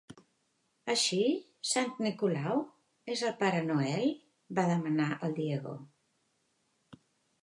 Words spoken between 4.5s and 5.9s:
—va demanar el Diego—